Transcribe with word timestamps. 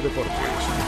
Deportes. 0.00 0.86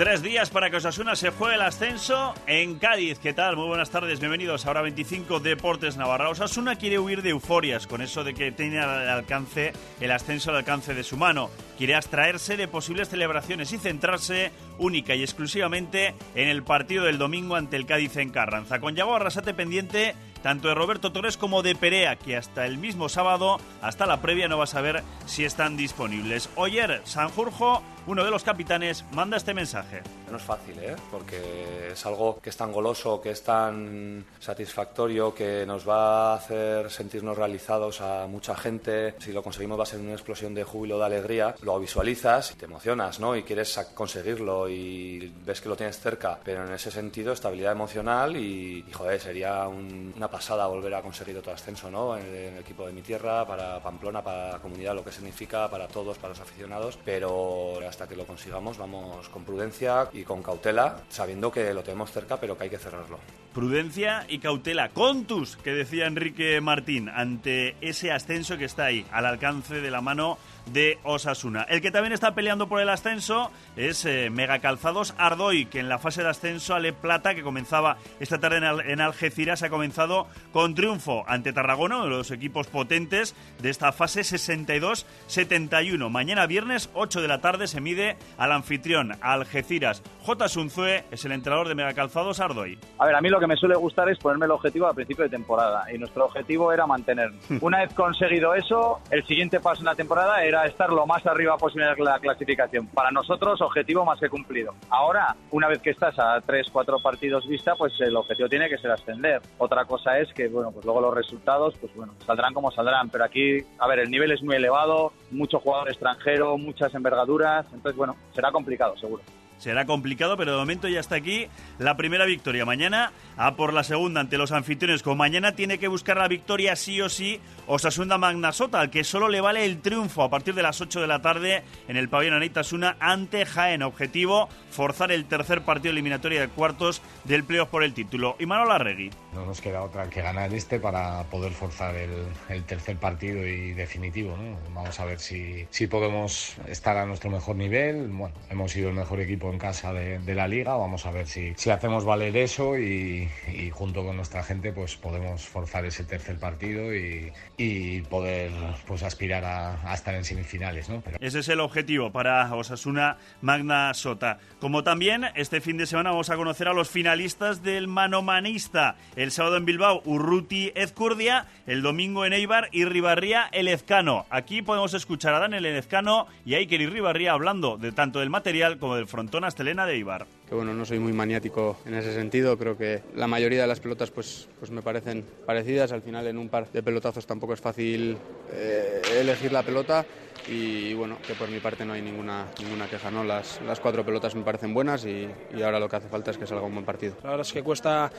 Tres 0.00 0.22
días 0.22 0.48
para 0.48 0.70
que 0.70 0.78
Osasuna 0.78 1.14
se 1.14 1.28
juegue 1.28 1.56
el 1.56 1.60
ascenso 1.60 2.32
en 2.46 2.78
Cádiz. 2.78 3.18
¿Qué 3.18 3.34
tal? 3.34 3.58
Muy 3.58 3.68
buenas 3.68 3.90
tardes, 3.90 4.18
bienvenidos 4.18 4.64
a 4.64 4.70
Hora 4.70 4.80
25 4.80 5.40
Deportes 5.40 5.98
Navarra. 5.98 6.30
Osasuna 6.30 6.76
quiere 6.76 6.98
huir 6.98 7.20
de 7.20 7.28
euforias 7.28 7.86
con 7.86 8.00
eso 8.00 8.24
de 8.24 8.32
que 8.32 8.50
tiene 8.50 8.80
al 8.80 9.10
alcance 9.10 9.74
el 10.00 10.10
ascenso 10.10 10.52
al 10.52 10.56
alcance 10.56 10.94
de 10.94 11.04
su 11.04 11.18
mano. 11.18 11.50
Quiere 11.76 11.96
abstraerse 11.96 12.56
de 12.56 12.66
posibles 12.66 13.10
celebraciones 13.10 13.74
y 13.74 13.78
centrarse 13.78 14.52
única 14.78 15.14
y 15.14 15.22
exclusivamente 15.22 16.14
en 16.34 16.48
el 16.48 16.62
partido 16.62 17.04
del 17.04 17.18
domingo 17.18 17.56
ante 17.56 17.76
el 17.76 17.84
Cádiz 17.84 18.16
en 18.16 18.30
Carranza. 18.30 18.80
Con 18.80 18.96
Yago 18.96 19.14
Arrasate 19.14 19.52
pendiente 19.52 20.14
tanto 20.42 20.68
de 20.68 20.74
Roberto 20.74 21.12
Torres 21.12 21.36
como 21.36 21.62
de 21.62 21.74
Perea, 21.74 22.16
que 22.16 22.36
hasta 22.36 22.66
el 22.66 22.78
mismo 22.78 23.08
sábado, 23.08 23.58
hasta 23.82 24.06
la 24.06 24.20
previa, 24.20 24.48
no 24.48 24.58
va 24.58 24.64
a 24.64 24.68
saber 24.68 25.02
si 25.26 25.44
están 25.44 25.76
disponibles. 25.76 26.50
Oyer, 26.56 27.02
Sanjurjo, 27.04 27.82
uno 28.06 28.24
de 28.24 28.30
los 28.30 28.42
capitanes, 28.42 29.04
manda 29.12 29.36
este 29.36 29.54
mensaje. 29.54 30.02
No 30.30 30.36
es 30.36 30.42
fácil, 30.42 30.78
¿eh? 30.80 30.96
porque 31.10 31.88
es 31.92 32.06
algo 32.06 32.40
que 32.40 32.50
es 32.50 32.56
tan 32.56 32.72
goloso, 32.72 33.20
que 33.20 33.30
es 33.30 33.42
tan 33.42 34.24
satisfactorio, 34.38 35.34
que 35.34 35.64
nos 35.66 35.88
va 35.88 36.32
a 36.32 36.36
hacer 36.36 36.90
sentirnos 36.90 37.36
realizados 37.36 38.00
a 38.00 38.26
mucha 38.26 38.54
gente. 38.54 39.14
Si 39.18 39.32
lo 39.32 39.42
conseguimos 39.42 39.78
va 39.78 39.82
a 39.82 39.86
ser 39.86 40.00
una 40.00 40.12
explosión 40.12 40.54
de 40.54 40.64
júbilo, 40.64 40.98
de 40.98 41.06
alegría. 41.06 41.54
Lo 41.62 41.78
visualizas 41.78 42.52
y 42.52 42.54
te 42.54 42.66
emocionas, 42.66 43.20
¿no? 43.20 43.36
Y 43.36 43.42
quieres 43.42 43.78
conseguirlo 43.94 44.68
y 44.68 45.32
ves 45.44 45.60
que 45.60 45.68
lo 45.68 45.76
tienes 45.76 45.98
cerca. 45.98 46.38
Pero 46.44 46.66
en 46.66 46.72
ese 46.72 46.90
sentido, 46.90 47.32
estabilidad 47.32 47.72
emocional 47.72 48.36
y, 48.36 48.84
joder, 48.92 49.20
sería 49.20 49.66
una 49.68 50.28
pasada 50.28 50.66
volver 50.66 50.94
a 50.94 51.02
conseguir 51.02 51.36
otro 51.36 51.52
ascenso 51.52 51.90
¿no? 51.90 52.16
en, 52.16 52.26
el 52.26 52.58
equipo 52.58 52.86
de 52.86 52.92
mi 52.92 53.02
tierra, 53.02 53.46
para 53.46 53.80
Pamplona, 53.80 54.22
para 54.22 54.52
la 54.52 54.58
comunidad, 54.58 54.94
lo 54.94 55.04
que 55.04 55.12
significa 55.12 55.68
para 55.68 55.88
todos, 55.88 56.18
para 56.18 56.30
los 56.30 56.40
aficionados, 56.40 56.98
pero 57.04 57.78
hasta 57.90 58.08
que 58.08 58.16
lo 58.16 58.24
consigamos 58.24 58.78
vamos 58.78 59.28
con 59.28 59.44
prudencia 59.44 60.08
y 60.12 60.22
con 60.22 60.42
cautela, 60.42 61.02
sabiendo 61.10 61.52
que 61.52 61.74
lo 61.74 61.82
tenemos 61.82 62.10
cerca, 62.10 62.38
pero 62.38 62.56
que 62.56 62.64
hay 62.64 62.70
que 62.70 62.78
cerrarlo. 62.78 63.18
Prudencia 63.52 64.26
y 64.28 64.38
cautela, 64.38 64.90
contus, 64.90 65.56
que 65.56 65.72
decía 65.72 66.06
Enrique 66.06 66.60
Martín, 66.60 67.08
ante 67.08 67.74
ese 67.80 68.12
ascenso 68.12 68.56
que 68.56 68.64
está 68.64 68.84
ahí, 68.84 69.04
al 69.10 69.26
alcance 69.26 69.80
de 69.80 69.90
la 69.90 70.00
mano 70.00 70.38
de 70.66 70.98
Osasuna. 71.02 71.62
El 71.62 71.80
que 71.80 71.90
también 71.90 72.12
está 72.12 72.34
peleando 72.34 72.68
por 72.68 72.80
el 72.80 72.88
ascenso 72.88 73.50
es 73.76 74.04
eh, 74.04 74.30
Mega 74.30 74.60
Calzados 74.60 75.14
Ardoy, 75.18 75.66
que 75.66 75.80
en 75.80 75.88
la 75.88 75.98
fase 75.98 76.22
de 76.22 76.28
ascenso 76.28 76.74
Ale 76.74 76.92
Plata, 76.92 77.34
que 77.34 77.42
comenzaba 77.42 77.96
esta 78.20 78.38
tarde 78.38 78.58
en, 78.58 79.00
Algeciras, 79.00 79.62
ha 79.62 79.70
comenzado 79.70 80.28
con 80.52 80.74
triunfo 80.74 81.24
ante 81.26 81.52
Tarragona, 81.52 81.96
uno 81.96 82.04
de 82.04 82.10
los 82.10 82.30
equipos 82.30 82.68
potentes 82.68 83.34
de 83.60 83.70
esta 83.70 83.92
fase 83.92 84.20
62-71. 84.20 86.08
Mañana 86.08 86.46
viernes, 86.46 86.90
8 86.94 87.20
de 87.20 87.28
la 87.28 87.40
tarde, 87.40 87.66
se 87.66 87.80
mide 87.80 88.16
al 88.38 88.52
anfitrión 88.52 89.16
Algeciras. 89.20 90.02
J. 90.22 90.48
Sunzue 90.48 91.04
es 91.10 91.24
el 91.24 91.32
entrenador 91.32 91.68
de 91.68 91.74
Mega 91.74 91.94
Calzados 91.94 92.40
Ardoy. 92.40 92.78
A 92.98 93.06
ver, 93.06 93.16
a 93.16 93.20
mí 93.20 93.28
lo 93.28 93.39
que 93.40 93.46
me 93.46 93.56
suele 93.56 93.74
gustar 93.74 94.08
es 94.08 94.18
ponerme 94.18 94.46
el 94.46 94.52
objetivo 94.52 94.86
a 94.86 94.94
principio 94.94 95.24
de 95.24 95.30
temporada 95.30 95.92
y 95.92 95.98
nuestro 95.98 96.26
objetivo 96.26 96.72
era 96.72 96.86
mantener. 96.86 97.32
Una 97.60 97.78
vez 97.80 97.92
conseguido 97.94 98.54
eso, 98.54 99.00
el 99.10 99.26
siguiente 99.26 99.58
paso 99.58 99.80
en 99.80 99.86
la 99.86 99.94
temporada 99.94 100.44
era 100.44 100.66
estar 100.66 100.90
lo 100.90 101.06
más 101.06 101.26
arriba 101.26 101.56
posible 101.56 101.88
en 101.88 102.04
la 102.04 102.18
clasificación. 102.18 102.86
Para 102.88 103.10
nosotros, 103.10 103.60
objetivo 103.60 104.04
más 104.04 104.20
que 104.20 104.28
cumplido. 104.28 104.74
Ahora, 104.90 105.34
una 105.50 105.68
vez 105.68 105.80
que 105.80 105.90
estás 105.90 106.18
a 106.18 106.40
tres, 106.40 106.68
cuatro 106.72 106.98
partidos 107.00 107.48
vista, 107.48 107.74
pues 107.74 107.92
el 108.00 108.14
objetivo 108.14 108.48
tiene 108.48 108.68
que 108.68 108.78
ser 108.78 108.90
ascender. 108.90 109.40
Otra 109.58 109.84
cosa 109.84 110.18
es 110.18 110.32
que, 110.32 110.48
bueno, 110.48 110.70
pues 110.70 110.84
luego 110.84 111.00
los 111.00 111.14
resultados, 111.14 111.74
pues 111.80 111.94
bueno, 111.96 112.14
saldrán 112.26 112.54
como 112.54 112.70
saldrán. 112.70 113.08
Pero 113.08 113.24
aquí, 113.24 113.58
a 113.78 113.88
ver, 113.88 114.00
el 114.00 114.10
nivel 114.10 114.30
es 114.32 114.42
muy 114.42 114.56
elevado, 114.56 115.12
mucho 115.30 115.58
jugador 115.58 115.88
extranjero, 115.88 116.56
muchas 116.58 116.94
envergaduras, 116.94 117.66
entonces, 117.72 117.96
bueno, 117.96 118.16
será 118.34 118.52
complicado, 118.52 118.96
seguro. 118.96 119.22
Será 119.60 119.84
complicado, 119.84 120.38
pero 120.38 120.52
de 120.52 120.58
momento 120.58 120.88
ya 120.88 121.00
está 121.00 121.16
aquí 121.16 121.46
la 121.78 121.94
primera 121.94 122.24
victoria. 122.24 122.64
Mañana 122.64 123.12
a 123.36 123.56
por 123.56 123.74
la 123.74 123.84
segunda 123.84 124.22
ante 124.22 124.38
los 124.38 124.52
anfitriones. 124.52 125.02
Como 125.02 125.16
mañana 125.16 125.52
tiene 125.52 125.78
que 125.78 125.86
buscar 125.86 126.16
la 126.16 126.28
victoria 126.28 126.74
sí 126.76 126.98
o 127.02 127.10
sí 127.10 127.40
Osasuna 127.66 128.16
Magnasota, 128.16 128.80
al 128.80 128.88
que 128.88 129.04
solo 129.04 129.28
le 129.28 129.42
vale 129.42 129.66
el 129.66 129.82
triunfo 129.82 130.22
a 130.22 130.30
partir 130.30 130.54
de 130.54 130.62
las 130.62 130.80
8 130.80 131.02
de 131.02 131.06
la 131.06 131.20
tarde 131.20 131.62
en 131.88 131.98
el 131.98 132.08
pabellón 132.08 132.36
Anaitasuna 132.36 132.96
ante 133.00 133.44
Jaén. 133.44 133.82
Objetivo, 133.82 134.48
forzar 134.70 135.12
el 135.12 135.26
tercer 135.26 135.60
partido 135.60 135.92
eliminatorio 135.92 136.40
de 136.40 136.48
cuartos 136.48 137.02
del 137.24 137.44
playoff 137.44 137.68
por 137.68 137.84
el 137.84 137.92
título. 137.92 138.36
Y 138.38 138.46
Manuel 138.46 138.70
Arregui. 138.70 139.10
No 139.32 139.46
nos 139.46 139.60
queda 139.60 139.82
otra 139.82 140.10
que 140.10 140.22
ganar 140.22 140.52
este 140.52 140.80
para 140.80 141.22
poder 141.24 141.52
forzar 141.52 141.94
el, 141.94 142.64
tercer 142.64 142.96
partido 142.96 143.46
y 143.46 143.72
definitivo. 143.72 144.36
Vamos 144.74 144.98
a 144.98 145.04
ver 145.04 145.20
si, 145.20 145.66
si 145.70 145.86
podemos 145.86 146.56
estar 146.66 146.96
a 146.96 147.06
nuestro 147.06 147.30
mejor 147.30 147.56
nivel. 147.56 148.08
Bueno, 148.08 148.34
hemos 148.50 148.72
sido 148.72 148.88
el 148.88 148.94
mejor 148.94 149.20
equipo 149.20 149.50
en 149.50 149.58
casa 149.58 149.92
de, 149.92 150.34
la 150.34 150.48
liga. 150.48 150.76
Vamos 150.76 151.06
a 151.06 151.10
ver 151.10 151.26
si, 151.26 151.54
si 151.56 151.70
hacemos 151.70 152.04
valer 152.04 152.36
eso 152.36 152.78
y, 152.78 153.28
junto 153.72 154.04
con 154.04 154.16
nuestra 154.16 154.42
gente 154.42 154.72
pues 154.72 154.96
podemos 154.96 155.46
forzar 155.46 155.84
ese 155.84 156.04
tercer 156.04 156.38
partido 156.38 156.94
y, 156.94 157.32
y 157.56 158.00
poder 158.02 158.50
pues 158.86 159.02
aspirar 159.02 159.44
a, 159.44 159.94
estar 159.94 160.14
en 160.14 160.24
semifinales. 160.24 160.88
¿no? 160.88 161.02
Ese 161.20 161.40
es 161.40 161.48
el 161.48 161.60
objetivo 161.60 162.10
para 162.10 162.52
Osasuna 162.54 163.18
Magna 163.40 163.92
Sota. 163.94 164.38
Como 164.60 164.82
también 164.82 165.26
este 165.34 165.60
fin 165.60 165.76
de 165.76 165.86
semana 165.86 166.10
vamos 166.10 166.30
a 166.30 166.36
conocer 166.36 166.68
a 166.68 166.72
los 166.72 166.88
finalistas 166.88 167.62
del 167.62 167.88
Manomanista. 167.88 168.96
El 169.20 169.32
sábado 169.32 169.58
en 169.58 169.66
Bilbao, 169.66 170.00
Urruti 170.06 170.72
Ezcurdia, 170.74 171.46
el 171.66 171.82
domingo 171.82 172.24
en 172.24 172.32
Eibar 172.32 172.70
y 172.72 172.86
Ribarría 172.86 173.50
el 173.52 173.68
Ezcano. 173.68 174.24
Aquí 174.30 174.62
podemos 174.62 174.94
escuchar 174.94 175.34
a 175.34 175.40
Daniel 175.40 175.66
Ezcano 175.66 176.26
y 176.46 176.54
a 176.54 176.56
Iker 176.56 176.80
y 176.80 176.86
Ribarría 176.86 177.32
hablando 177.32 177.76
de 177.76 177.92
tanto 177.92 178.20
del 178.20 178.30
material 178.30 178.78
como 178.78 178.96
del 178.96 179.06
frontón 179.06 179.44
Astelena 179.44 179.84
de 179.84 179.98
Ibar. 179.98 180.26
Que 180.50 180.56
bueno, 180.56 180.74
no 180.74 180.84
soy 180.84 180.98
muy 180.98 181.12
maniático 181.12 181.76
en 181.86 181.94
ese 181.94 182.12
sentido, 182.12 182.58
creo 182.58 182.76
que 182.76 183.02
la 183.14 183.28
mayoría 183.28 183.62
de 183.62 183.68
las 183.68 183.78
pelotas 183.78 184.10
pues, 184.10 184.48
pues 184.58 184.68
me 184.72 184.82
parecen 184.82 185.24
parecidas, 185.46 185.92
al 185.92 186.02
final 186.02 186.26
en 186.26 186.36
un 186.36 186.48
par 186.48 186.68
de 186.72 186.82
pelotazos 186.82 187.24
tampoco 187.24 187.54
es 187.54 187.60
fácil 187.60 188.18
eh, 188.52 189.00
elegir 189.20 189.52
la 189.52 189.62
pelota 189.62 190.04
y 190.48 190.92
bueno, 190.94 191.18
que 191.24 191.34
por 191.34 191.48
mi 191.48 191.60
parte 191.60 191.84
no 191.84 191.92
hay 191.92 192.02
ninguna, 192.02 192.46
ninguna 192.60 192.88
queja, 192.88 193.12
¿no? 193.12 193.22
Las, 193.22 193.60
las 193.64 193.78
cuatro 193.78 194.04
pelotas 194.04 194.34
me 194.34 194.42
parecen 194.42 194.74
buenas 194.74 195.04
y, 195.04 195.28
y, 195.56 195.62
ahora 195.62 195.78
lo 195.78 195.88
que 195.88 195.94
hace 195.94 196.08
falta 196.08 196.32
es 196.32 196.36
que 196.36 196.48
salga 196.48 196.64
un 196.64 196.72
buen 196.72 196.84
partido. 196.84 197.14
La 197.22 197.30
verdad 197.30 197.46
es 197.46 197.52
que 197.52 197.62
cuesta 197.62 198.10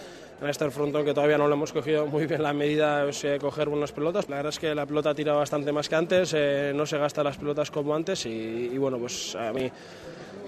en 0.42 0.48
este 0.48 0.72
frontón 0.72 1.04
que 1.04 1.14
todavía 1.14 1.38
no 1.38 1.50
lo 1.50 1.56
hemos 1.56 1.74
cogido 1.74 2.08
muy 2.08 2.28
bien 2.28 2.44
la 2.44 2.54
medida 2.54 3.04
de 3.08 3.40
coger 3.42 3.68
buenas 3.68 3.92
pelotas. 3.92 4.30
La 4.30 4.38
verdad 4.38 4.54
es 4.54 4.60
que 4.60 4.74
la 4.74 4.86
pelota 4.86 5.14
tira 5.14 5.34
bastante 5.34 5.74
más 5.74 5.90
que 5.90 5.96
antes, 5.96 6.34
eh, 6.34 6.72
no 6.74 6.86
se 6.86 6.98
gasta 6.98 7.26
las 7.26 7.36
pelotas 7.36 7.70
como 7.72 7.94
antes 7.94 8.26
y, 8.26 8.70
y 8.72 8.78
bueno, 8.78 9.00
pues 9.00 9.36
a 9.36 9.52
mí 9.52 9.70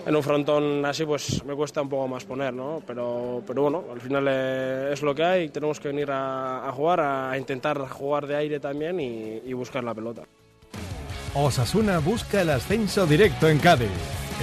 en 0.06 0.16
un 0.16 0.24
frontón 0.24 0.86
así 0.86 1.06
pues 1.06 1.44
me 1.46 1.56
cuesta 1.56 1.82
un 1.82 1.90
poco 1.90 2.08
más 2.08 2.24
poner, 2.26 2.54
¿no? 2.54 2.82
Pero, 2.86 3.42
pero 3.46 3.64
bueno, 3.64 3.84
al 3.92 4.02
final 4.02 4.26
eh, 4.30 4.90
es 4.94 5.02
lo 5.02 5.14
que 5.16 5.24
hay, 5.24 5.50
tenemos 5.50 5.80
que 5.80 5.90
venir 5.90 6.10
a, 6.12 6.72
jugar, 6.74 7.00
a 7.00 7.38
intentar 7.38 7.78
jugar 7.90 8.28
de 8.28 8.36
aire 8.36 8.60
también 8.60 9.00
y, 9.00 9.42
y 9.46 9.54
buscar 9.54 9.84
la 9.84 9.94
pelota. 9.94 10.24
Osasuna 11.36 12.00
busca 12.00 12.42
el 12.42 12.50
ascenso 12.52 13.08
directo 13.08 13.50
en 13.50 13.60
Cádiz. 13.60 13.90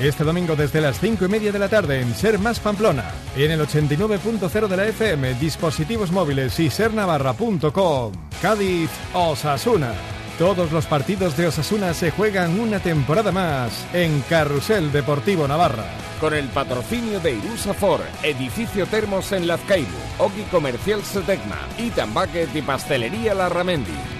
Este 0.01 0.25
domingo 0.25 0.57
desde 0.57 0.81
las 0.81 0.99
5 0.99 1.27
y 1.27 1.29
media 1.29 1.53
de 1.53 1.59
la 1.59 1.69
tarde 1.69 2.01
en 2.01 2.15
Ser 2.15 2.39
Más 2.39 2.59
Pamplona. 2.59 3.05
En 3.37 3.51
el 3.51 3.61
89.0 3.61 4.67
de 4.67 4.77
la 4.77 4.87
FM, 4.87 5.35
dispositivos 5.35 6.11
móviles 6.11 6.59
y 6.59 6.71
sernavarra.com. 6.71 8.13
Cádiz, 8.41 8.91
Osasuna. 9.13 9.93
Todos 10.41 10.73
los 10.73 10.87
partidos 10.87 11.37
de 11.37 11.49
Osasuna 11.49 11.93
se 11.93 12.11
juegan 12.11 12.59
una 12.59 12.81
temporada 12.81 13.31
más 13.31 13.87
en 13.93 14.23
Carrusel 14.23 14.91
Deportivo 14.91 15.47
Navarra. 15.47 15.85
Con 16.19 16.33
el 16.33 16.49
patrocinio 16.49 17.21
de 17.21 17.35
Irusafor, 17.35 18.01
Edificio 18.23 18.87
Termos 18.87 19.33
en 19.33 19.47
Lazcaibu, 19.47 19.99
Oki 20.17 20.45
Comercial 20.45 21.05
Setecma 21.05 21.59
y 21.77 21.91
Tambaquet 21.91 22.57
y 22.57 22.63
Pastelería 22.63 23.35
Larramendi. 23.35 24.20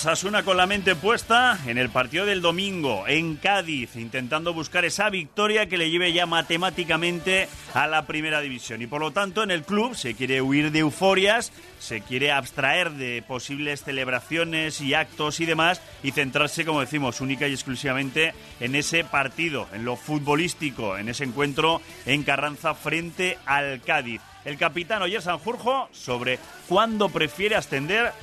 Osasuna 0.00 0.44
con 0.44 0.56
la 0.56 0.66
mente 0.66 0.96
puesta 0.96 1.58
en 1.66 1.76
el 1.76 1.90
partido 1.90 2.24
del 2.24 2.40
domingo 2.40 3.06
en 3.06 3.36
Cádiz, 3.36 3.96
intentando 3.96 4.54
buscar 4.54 4.86
esa 4.86 5.10
victoria 5.10 5.68
que 5.68 5.76
le 5.76 5.90
lleve 5.90 6.14
ya 6.14 6.24
matemáticamente 6.24 7.50
a 7.74 7.86
la 7.86 8.06
primera 8.06 8.40
división. 8.40 8.80
Y 8.80 8.86
por 8.86 9.02
lo 9.02 9.10
tanto, 9.10 9.42
en 9.42 9.50
el 9.50 9.62
club 9.62 9.94
se 9.94 10.14
quiere 10.14 10.40
huir 10.40 10.72
de 10.72 10.78
euforias, 10.78 11.52
se 11.78 12.00
quiere 12.00 12.32
abstraer 12.32 12.92
de 12.92 13.22
posibles 13.28 13.84
celebraciones 13.84 14.80
y 14.80 14.94
actos 14.94 15.38
y 15.38 15.44
demás 15.44 15.82
y 16.02 16.12
centrarse, 16.12 16.64
como 16.64 16.80
decimos, 16.80 17.20
única 17.20 17.46
y 17.46 17.52
exclusivamente 17.52 18.32
en 18.58 18.76
ese 18.76 19.04
partido, 19.04 19.68
en 19.74 19.84
lo 19.84 19.96
futbolístico, 19.96 20.96
en 20.96 21.10
ese 21.10 21.24
encuentro 21.24 21.82
en 22.06 22.22
Carranza 22.22 22.72
frente 22.72 23.36
al 23.44 23.82
Cádiz. 23.82 24.22
El 24.46 24.56
capitán 24.56 25.02
Oyer 25.02 25.20
Sanjurjo 25.20 25.90
sobre 25.92 26.38
cuándo 26.70 27.10
prefiere 27.10 27.56
ascender 27.56 28.14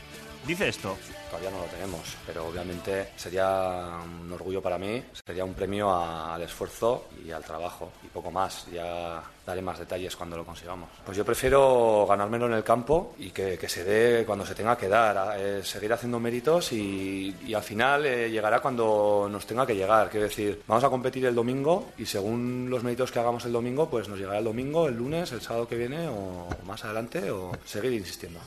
dice 0.47 0.69
esto. 0.69 0.97
Todavía 1.29 1.51
no 1.51 1.59
lo 1.59 1.65
tenemos, 1.65 2.17
pero 2.25 2.47
obviamente 2.47 3.09
sería 3.15 3.99
un 4.03 4.31
orgullo 4.31 4.61
para 4.61 4.77
mí, 4.77 5.03
sería 5.25 5.45
un 5.45 5.53
premio 5.53 5.93
al 5.93 6.41
esfuerzo 6.41 7.05
y 7.25 7.31
al 7.31 7.43
trabajo 7.43 7.91
y 8.03 8.07
poco 8.07 8.31
más. 8.31 8.67
Ya 8.71 9.23
daré 9.47 9.61
más 9.61 9.79
detalles 9.79 10.15
cuando 10.15 10.35
lo 10.35 10.45
consigamos. 10.45 10.89
Pues 11.05 11.17
yo 11.17 11.23
prefiero 11.23 12.05
ganármelo 12.07 12.47
en 12.47 12.53
el 12.53 12.63
campo 12.63 13.15
y 13.17 13.31
que, 13.31 13.57
se 13.67 13.83
dé 13.85 14.25
cuando 14.25 14.45
se 14.45 14.53
tenga 14.53 14.77
que 14.77 14.89
dar, 14.89 15.39
eh, 15.39 15.63
seguir 15.63 15.93
haciendo 15.93 16.19
méritos 16.19 16.73
y, 16.73 17.33
al 17.55 17.63
final 17.63 18.05
eh, 18.05 18.29
llegará 18.29 18.59
cuando 18.59 19.27
nos 19.31 19.45
tenga 19.47 19.65
que 19.65 19.75
llegar. 19.75 20.09
Quiero 20.09 20.27
decir, 20.27 20.61
vamos 20.67 20.83
a 20.83 20.89
competir 20.89 21.25
el 21.25 21.33
domingo 21.33 21.91
y 21.97 22.05
según 22.05 22.67
los 22.69 22.83
méritos 22.83 23.11
que 23.11 23.19
hagamos 23.19 23.45
el 23.45 23.53
domingo, 23.53 23.89
pues 23.89 24.09
nos 24.09 24.19
llegará 24.19 24.39
el 24.39 24.45
domingo, 24.45 24.87
el 24.87 24.97
lunes, 24.97 25.31
el 25.31 25.41
sábado 25.41 25.67
que 25.67 25.75
viene 25.75 26.07
o 26.09 26.49
más 26.65 26.83
adelante 26.83 27.31
o 27.31 27.51
seguir 27.65 27.93
insistiendo. 27.93 28.39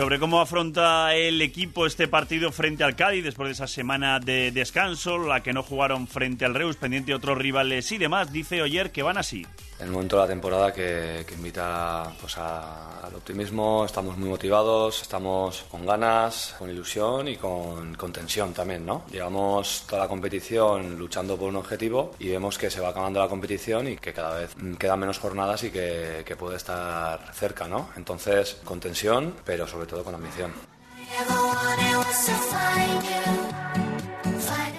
Sobre 0.00 0.18
cómo 0.18 0.40
afronta 0.40 1.14
el 1.14 1.42
equipo 1.42 1.84
este 1.84 2.08
partido 2.08 2.52
frente 2.52 2.84
al 2.84 2.96
Cádiz 2.96 3.22
después 3.22 3.48
de 3.48 3.52
esa 3.52 3.66
semana 3.66 4.18
de 4.18 4.50
descanso, 4.50 5.18
la 5.18 5.42
que 5.42 5.52
no 5.52 5.62
jugaron 5.62 6.08
frente 6.08 6.46
al 6.46 6.54
Reus, 6.54 6.76
pendiente 6.76 7.08
de 7.08 7.16
otros 7.16 7.36
rivales 7.36 7.92
y 7.92 7.98
demás, 7.98 8.32
dice 8.32 8.62
Oyer 8.62 8.92
que 8.92 9.02
van 9.02 9.18
así 9.18 9.46
el 9.80 9.90
momento 9.90 10.16
de 10.16 10.22
la 10.22 10.28
temporada 10.28 10.72
que, 10.72 11.24
invita 11.32 12.12
pues, 12.20 12.36
al 12.38 13.14
optimismo, 13.14 13.84
estamos 13.84 14.16
muy 14.16 14.28
motivados, 14.28 15.02
estamos 15.02 15.64
con 15.70 15.86
ganas, 15.86 16.54
con 16.58 16.70
ilusión 16.70 17.28
y 17.28 17.36
con, 17.36 17.96
tensión 18.12 18.52
también, 18.52 18.84
¿no? 18.84 19.04
Llevamos 19.10 19.84
toda 19.86 20.02
la 20.02 20.08
competición 20.08 20.98
luchando 20.98 21.36
por 21.36 21.48
un 21.48 21.56
objetivo 21.56 22.12
y 22.18 22.28
vemos 22.28 22.58
que 22.58 22.70
se 22.70 22.80
va 22.80 22.88
acabando 22.88 23.20
la 23.20 23.28
competición 23.28 23.88
y 23.88 23.96
que 23.96 24.12
cada 24.12 24.38
vez 24.38 24.54
quedan 24.78 24.98
menos 24.98 25.18
jornadas 25.18 25.62
y 25.64 25.70
que, 25.70 26.22
que 26.24 26.36
puede 26.36 26.56
estar 26.56 27.32
cerca, 27.34 27.68
¿no? 27.68 27.90
Entonces, 27.96 28.58
con 28.64 28.80
tensión, 28.80 29.34
pero 29.44 29.66
sobre 29.66 29.86
todo 29.86 30.04
con 30.04 30.14
ambición. 30.14 30.52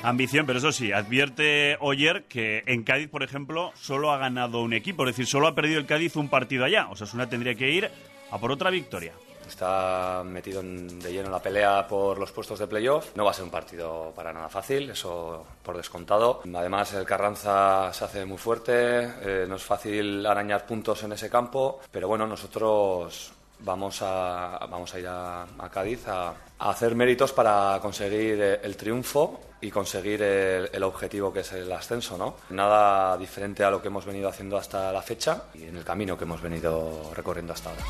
Ambición, 0.04 0.48
pero 0.48 0.58
eso 0.58 0.72
sí, 0.72 0.92
advierte 0.92 1.78
Oyer 1.80 2.24
que 2.24 2.64
en 2.66 2.84
Cádiz, 2.84 3.08
por 3.08 3.22
ejemplo, 3.22 3.72
solo 3.76 4.12
ha 4.12 4.18
ganado 4.18 4.62
un 4.62 4.74
equipo, 4.74 5.04
es 5.04 5.16
decir, 5.16 5.28
solo 5.28 5.48
ha 5.48 5.54
perdido 5.54 5.80
el 5.80 5.86
Cádiz 5.86 6.16
un 6.16 6.28
partido 6.28 6.66
allá. 6.66 6.88
O 6.90 6.96
sea, 6.96 7.04
Osasuna 7.04 7.30
tendría 7.30 7.54
que 7.54 7.70
ir 7.70 7.92
a 8.32 8.38
por 8.40 8.52
otra 8.52 8.72
victoria. 8.72 9.14
Está 9.48 10.24
metido 10.26 10.64
de 10.64 11.12
lleno 11.12 11.26
en 11.26 11.32
la 11.32 11.42
pelea 11.42 11.86
por 11.88 12.18
los 12.18 12.32
puestos 12.32 12.58
de 12.58 12.68
playoff. 12.68 13.16
No 13.16 13.26
va 13.26 13.32
a 13.32 13.34
ser 13.34 13.44
un 13.44 13.52
partido 13.52 14.12
para 14.16 14.34
nada 14.34 14.50
fácil, 14.50 14.90
eso 14.90 15.46
por 15.62 15.78
descontado. 15.78 16.42
Además, 16.56 16.94
el 16.94 17.06
Carranza 17.06 17.94
se 17.94 18.06
hace 18.06 18.26
muy 18.26 18.38
fuerte, 18.38 18.74
eh, 19.22 19.46
no 19.48 19.56
es 19.56 19.64
fácil 19.64 20.26
arañar 20.26 20.66
puntos 20.66 21.04
en 21.04 21.12
ese 21.12 21.30
campo, 21.30 21.80
pero 21.92 22.08
bueno, 22.08 22.26
nosotros 22.26 23.34
vamos 23.64 24.02
a, 24.02 24.60
vamos 24.70 24.94
a 24.94 25.00
ir 25.00 25.08
a, 25.08 25.46
Cádiz 25.72 26.08
a, 26.08 26.34
hacer 26.60 26.96
méritos 26.96 27.34
para 27.34 27.80
conseguir 27.82 28.40
eh, 28.42 28.60
el 28.64 28.76
triunfo 28.76 29.40
y 29.62 29.70
conseguir 29.70 30.22
el, 30.22 30.70
el, 30.74 30.84
objetivo 30.84 31.32
que 31.32 31.42
es 31.42 31.52
el 31.54 31.72
ascenso, 31.72 32.18
¿no? 32.18 32.36
Nada 32.50 33.18
diferente 33.18 33.64
a 33.64 33.70
lo 33.70 33.82
que 33.82 33.88
hemos 33.90 34.06
venido 34.06 34.30
haciendo 34.30 34.58
hasta 34.58 34.92
la 34.92 35.02
fecha 35.02 35.44
y 35.54 35.64
en 35.64 35.78
el 35.78 35.84
camino 35.84 36.18
que 36.18 36.24
hemos 36.24 36.42
venido 36.42 37.12
recorriendo 37.14 37.54
hasta 37.54 37.70
ahora. 37.70 37.84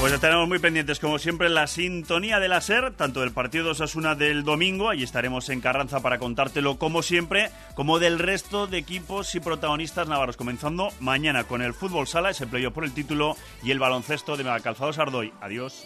Pues 0.00 0.14
estaremos 0.14 0.48
muy 0.48 0.58
pendientes, 0.58 0.98
como 0.98 1.18
siempre, 1.18 1.50
la 1.50 1.66
sintonía 1.66 2.40
de 2.40 2.48
la 2.48 2.62
SER, 2.62 2.94
tanto 2.94 3.20
del 3.20 3.32
partido 3.32 3.64
de 3.64 3.70
Osasuna 3.72 4.14
del 4.14 4.44
domingo, 4.44 4.88
allí 4.88 5.02
estaremos 5.02 5.50
en 5.50 5.60
Carranza 5.60 6.00
para 6.00 6.18
contártelo 6.18 6.78
como 6.78 7.02
siempre, 7.02 7.50
como 7.74 7.98
del 7.98 8.18
resto 8.18 8.66
de 8.66 8.78
equipos 8.78 9.34
y 9.34 9.40
protagonistas 9.40 10.08
navarros, 10.08 10.38
comenzando 10.38 10.88
mañana 11.00 11.44
con 11.44 11.60
el 11.60 11.74
fútbol 11.74 12.06
sala, 12.06 12.30
ese 12.30 12.46
playo 12.46 12.72
por 12.72 12.84
el 12.84 12.94
título, 12.94 13.36
y 13.62 13.72
el 13.72 13.78
baloncesto 13.78 14.38
de 14.38 14.44
Megacalzados 14.44 14.98
Ardoy. 14.98 15.34
Adiós. 15.42 15.84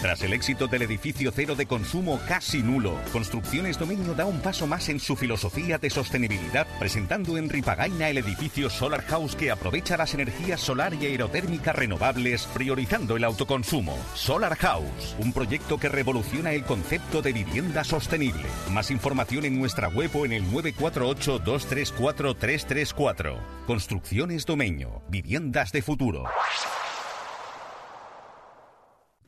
Tras 0.00 0.22
el 0.22 0.32
éxito 0.32 0.68
del 0.68 0.82
edificio 0.82 1.32
cero 1.34 1.56
de 1.56 1.66
consumo 1.66 2.20
casi 2.28 2.62
nulo, 2.62 2.96
Construcciones 3.10 3.80
Dominio 3.80 4.14
da 4.14 4.26
un 4.26 4.40
paso 4.40 4.68
más 4.68 4.88
en 4.90 5.00
su 5.00 5.16
filosofía 5.16 5.76
de 5.76 5.90
sostenibilidad, 5.90 6.68
presentando 6.78 7.36
en 7.36 7.48
Ripagaina 7.48 8.08
el 8.08 8.18
edificio 8.18 8.70
Solar 8.70 9.02
House 9.06 9.34
que 9.34 9.50
aprovecha 9.50 9.96
las 9.96 10.14
energías 10.14 10.60
solar 10.60 10.94
y 10.94 11.06
aerotérmicas 11.06 11.74
renovables, 11.74 12.46
priorizando 12.54 13.16
el 13.16 13.24
autoconsumo. 13.24 13.98
Solar 14.14 14.54
House, 14.58 15.16
un 15.18 15.32
proyecto 15.32 15.78
que 15.78 15.88
revoluciona 15.88 16.52
el 16.52 16.62
concepto 16.62 17.20
de 17.20 17.32
vivienda 17.32 17.82
sostenible. 17.82 18.44
Más 18.70 18.92
información 18.92 19.46
en 19.46 19.58
nuestra 19.58 19.88
web 19.88 20.14
o 20.14 20.24
en 20.24 20.32
el 20.32 20.44
948-234-334. 20.52 23.36
Construcciones 23.66 24.46
Domenio, 24.46 25.02
viviendas 25.08 25.72
de 25.72 25.82
futuro. 25.82 26.22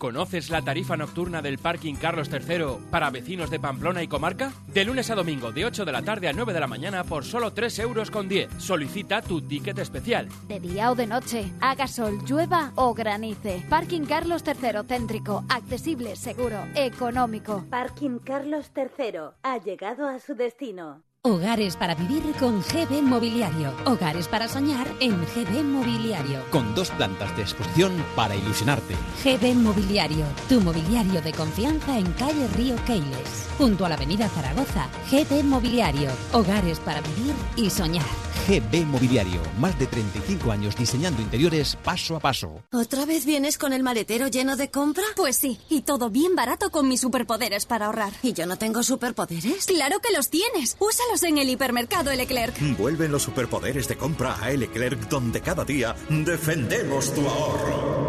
¿Conoces 0.01 0.49
la 0.49 0.63
tarifa 0.63 0.97
nocturna 0.97 1.43
del 1.43 1.59
Parking 1.59 1.95
Carlos 1.95 2.31
III 2.33 2.89
para 2.91 3.11
vecinos 3.11 3.51
de 3.51 3.61
Pamplona 3.61 4.03
y 4.03 4.09
comarca? 4.09 4.51
De 4.69 4.83
lunes 4.87 5.11
a 5.11 5.15
domingo, 5.15 5.53
de 5.53 5.67
8 5.67 5.85
de 5.85 5.93
la 5.93 6.01
tarde 6.01 6.27
a 6.27 6.33
9 6.33 6.55
de 6.55 6.61
la 6.61 6.67
mañana 6.67 7.05
por 7.05 7.23
solo 7.23 7.53
3 7.53 7.81
euros 7.81 8.11
con 8.11 8.27
10. 8.27 8.49
Solicita 8.57 9.21
tu 9.21 9.43
ticket 9.43 9.79
especial. 9.79 10.27
De 10.49 10.59
día 10.59 10.91
o 10.91 10.95
de 10.95 11.07
noche, 11.07 11.53
haga 11.61 11.87
sol, 11.87 12.19
llueva 12.25 12.73
o 12.77 12.95
granice. 12.95 13.63
Parking 13.69 14.07
Carlos 14.07 14.43
III 14.47 14.85
céntrico, 14.89 15.45
accesible, 15.51 16.17
seguro, 16.17 16.65
económico. 16.75 17.67
Parking 17.69 18.21
Carlos 18.21 18.73
III 18.75 19.35
ha 19.43 19.59
llegado 19.59 20.09
a 20.09 20.19
su 20.19 20.35
destino. 20.35 21.03
Hogares 21.23 21.77
para 21.77 21.95
vivir 21.95 22.23
con 22.39 22.63
GB 22.63 23.03
Mobiliario. 23.03 23.75
Hogares 23.85 24.27
para 24.27 24.49
soñar 24.49 24.87
en 25.01 25.21
GB 25.21 25.63
Mobiliario. 25.65 26.43
Con 26.51 26.75
dos 26.75 26.89
plantas 26.93 27.37
de 27.37 27.43
exposición 27.43 27.93
para 28.17 28.35
ilusionarte. 28.35 28.95
GB 29.23 29.55
Mobiliario, 29.57 30.25
tu 30.49 30.63
mobiliario 30.63 31.21
de 31.21 31.33
confianza 31.33 31.99
en 31.99 32.11
calle 32.13 32.49
Río 32.57 32.75
Keiles. 32.87 33.51
Junto 33.59 33.85
a 33.85 33.91
la 33.91 33.97
avenida 33.97 34.31
Zaragoza, 34.31 34.89
GB 35.11 35.45
Mobiliario. 35.45 36.09
Hogares 36.33 36.81
para 36.81 37.03
vivir 37.03 37.35
y 37.55 37.69
soñar. 37.69 38.30
GB 38.47 38.87
Mobiliario, 38.87 39.41
más 39.59 39.79
de 39.79 39.87
35 39.87 40.51
años 40.51 40.77
diseñando 40.77 41.23
interiores 41.23 41.77
paso 41.77 42.17
a 42.17 42.21
paso. 42.21 42.63
¿Otra 42.73 43.05
vez 43.07 43.25
vienes 43.25 43.59
con 43.59 43.73
el 43.73 43.83
maletero 43.83 44.29
lleno 44.29 44.57
de 44.57 44.71
compra? 44.71 45.05
Pues 45.17 45.37
sí, 45.37 45.59
y 45.69 45.83
todo 45.83 46.11
bien 46.11 46.35
barato 46.35 46.71
con 46.71 46.89
mis 46.89 47.01
superpoderes 47.01 47.67
para 47.67 47.87
ahorrar. 47.87 48.13
¿Y 48.23 48.33
yo 48.33 48.47
no 48.47 48.57
tengo 48.57 48.83
superpoderes? 48.83 49.67
Claro 49.67 50.01
que 50.01 50.13
los 50.15 50.31
tienes. 50.31 50.77
Úsalos 50.79 51.23
en 51.23 51.39
el 51.39 51.49
hipermercado 51.49 52.13
Leclerc. 52.13 52.59
Vuelven 52.79 53.13
los 53.13 53.23
superpoderes 53.23 53.89
de 53.89 53.97
compra 53.97 54.35
a 54.35 54.51
Leclerc, 54.51 55.09
donde 55.09 55.41
cada 55.41 55.65
día 55.65 55.95
defendemos 56.09 57.13
tu 57.15 57.21
ahorro. 57.29 58.00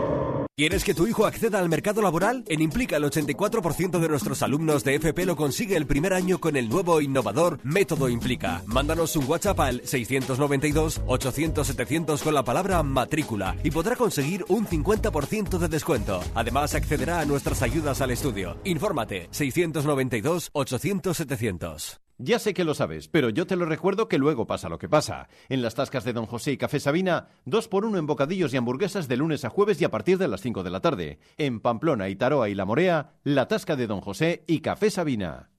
¿Quieres 0.62 0.84
que 0.84 0.94
tu 0.94 1.08
hijo 1.08 1.26
acceda 1.26 1.58
al 1.58 1.70
mercado 1.70 2.04
laboral? 2.04 2.44
En 2.48 2.62
Implica 2.62 2.98
el 2.98 3.04
84% 3.06 3.98
de 3.98 4.08
nuestros 4.08 4.44
alumnos 4.44 4.84
de 4.84 4.94
FP 4.94 5.26
lo 5.26 5.36
consigue 5.36 5.76
el 5.76 5.88
primer 5.88 6.14
año 6.14 6.40
con 6.40 6.56
el 6.56 6.70
nuevo 6.70 7.02
innovador 7.02 7.58
Método 7.64 8.10
Implica. 8.10 8.62
Mándanos 8.68 9.16
un 9.16 9.28
WhatsApp 9.28 9.60
al 9.60 9.82
692-800-700 9.82 12.22
con 12.22 12.36
la 12.36 12.44
palabra 12.44 12.84
matrícula 12.84 13.56
y 13.64 13.72
podrá 13.72 13.96
conseguir 13.96 14.46
un 14.50 14.68
50% 14.68 15.58
de 15.58 15.68
descuento. 15.68 16.24
Además 16.36 16.76
accederá 16.76 17.22
a 17.22 17.26
nuestras 17.26 17.64
ayudas 17.64 18.00
al 18.02 18.12
estudio. 18.12 18.60
Infórmate 18.64 19.32
692-800-700. 19.32 22.02
Ya 22.24 22.38
sé 22.38 22.54
que 22.54 22.64
lo 22.64 22.76
sabes, 22.76 23.08
pero 23.08 23.32
yo 23.32 23.48
te 23.48 23.56
lo 23.56 23.66
recuerdo 23.66 24.08
que 24.08 24.20
luego 24.20 24.46
pasa 24.46 24.70
lo 24.70 24.78
que 24.78 24.88
pasa. 24.88 25.28
En 25.50 25.64
las 25.64 25.74
tascas 25.74 26.04
de 26.04 26.14
Don 26.14 26.28
José 26.28 26.52
y 26.52 26.58
Café 26.58 26.80
Sabina, 26.80 27.30
dos 27.46 27.68
por 27.68 27.84
uno 27.84 27.98
en 27.98 28.06
bocadillos 28.06 28.54
y 28.54 28.58
hamburguesas 28.58 29.08
de 29.08 29.18
lunes 29.18 29.44
a 29.44 29.50
jueves 29.50 29.82
y 29.82 29.86
a 29.86 29.90
partir 29.90 30.20
de 30.20 30.28
las 30.28 30.42
5 30.42 30.62
de 30.62 30.70
la 30.70 30.82
tarde. 30.82 31.20
En 31.40 31.60
Pamplona, 31.62 32.10
Itaroa 32.10 32.48
y 32.48 32.54
La 32.54 32.66
Morea, 32.66 33.14
la 33.24 33.48
tasca 33.48 33.76
de 33.76 33.88
Don 33.88 34.02
José 34.02 34.44
y 34.46 34.60
Café 34.60 34.92
Sabina. 34.92 35.50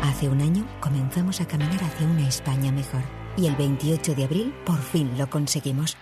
Hace 0.00 0.30
un 0.30 0.40
año 0.40 0.66
comenzamos 0.80 1.42
a 1.42 1.46
caminar 1.46 1.84
hacia 1.84 2.06
una 2.06 2.26
España 2.26 2.72
mejor. 2.72 3.02
Y 3.36 3.46
el 3.46 3.56
28 3.56 4.14
de 4.14 4.24
abril 4.24 4.54
por 4.64 4.78
fin 4.78 5.10
lo 5.18 5.28
conseguimos. 5.28 5.98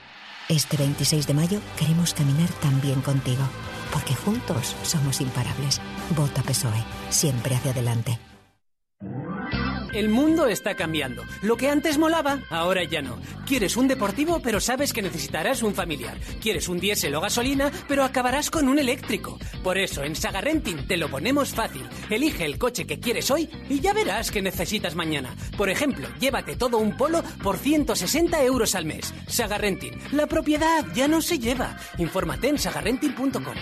Este 0.49 0.77
26 0.77 1.27
de 1.27 1.35
mayo 1.35 1.59
queremos 1.77 2.15
caminar 2.15 2.49
también 2.63 3.01
contigo. 3.01 3.43
Porque 3.93 4.15
juntos 4.15 4.77
somos 4.83 5.21
imparables. 5.21 5.81
Vota 6.17 6.43
PSOE. 6.43 6.85
Siempre 7.11 7.57
hacia 7.57 7.73
adelante. 7.73 8.21
El 9.97 10.11
mundo 10.11 10.47
está 10.47 10.75
cambiando. 10.75 11.25
Lo 11.41 11.57
que 11.57 11.71
antes 11.71 11.97
molaba, 11.97 12.41
ahora 12.51 12.85
ya 12.85 13.01
no. 13.01 13.19
Quieres 13.47 13.79
un 13.79 13.89
deportivo, 13.89 14.41
pero 14.43 14.61
sabes 14.61 14.93
que 14.93 15.01
necesitarás 15.01 15.63
un 15.63 15.75
familiar. 15.75 16.19
Quieres 16.39 16.69
un 16.69 16.79
diésel 16.79 17.15
o 17.15 17.21
gasolina, 17.23 17.73
pero 17.89 18.05
acabarás 18.05 18.51
con 18.51 18.69
un 18.69 18.79
eléctrico. 18.79 19.39
Por 19.65 19.79
eso, 19.79 20.05
en 20.05 20.15
Sagarrenting 20.15 20.87
te 20.87 20.99
lo 20.99 21.09
ponemos 21.09 21.55
fácil. 21.55 21.89
Elige 22.11 22.45
el 22.45 22.59
coche 22.59 22.87
que 22.87 23.01
quieres 23.01 23.31
hoy 23.31 23.49
y 23.71 23.81
ya 23.81 23.95
verás 23.95 24.31
que 24.31 24.43
necesitas 24.43 24.95
mañana. 24.95 25.35
Por 25.57 25.71
ejemplo, 25.71 26.09
llévate 26.21 26.57
todo 26.57 26.77
un 26.77 26.95
polo 26.95 27.23
por 27.43 27.57
160 27.57 28.43
euros 28.45 28.75
al 28.75 28.85
mes. 28.85 29.15
Sagarrenting. 29.29 29.99
La 30.13 30.27
propiedad 30.27 30.85
ya 30.95 31.09
no 31.09 31.23
se 31.23 31.39
lleva. 31.39 31.79
Infórmate 31.97 32.49
en 32.49 32.59
sagarrenting.com. 32.59 33.55